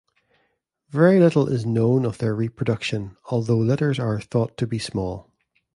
Very 0.89 1.19
little 1.19 1.47
is 1.47 1.63
known 1.63 2.05
of 2.05 2.17
their 2.17 2.33
reproduction, 2.33 3.17
although 3.25 3.57
litters 3.59 3.99
are 3.99 4.19
thought 4.19 4.57
to 4.57 4.65
be 4.65 4.79
small. 4.79 5.29